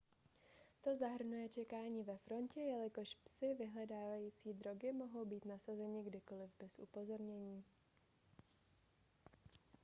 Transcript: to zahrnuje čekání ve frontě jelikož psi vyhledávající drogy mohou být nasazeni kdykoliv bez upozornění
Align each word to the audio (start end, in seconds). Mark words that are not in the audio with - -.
to 0.83 0.95
zahrnuje 0.95 1.49
čekání 1.49 2.03
ve 2.03 2.17
frontě 2.17 2.59
jelikož 2.59 3.15
psi 3.23 3.53
vyhledávající 3.55 4.53
drogy 4.53 4.91
mohou 4.93 5.25
být 5.25 5.45
nasazeni 5.45 6.03
kdykoliv 6.03 6.51
bez 6.59 6.79
upozornění 6.79 7.63